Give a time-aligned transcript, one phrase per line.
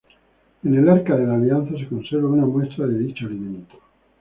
[0.63, 3.75] En el Arca de la Alianza se conservaba una muestra de dicho alimento.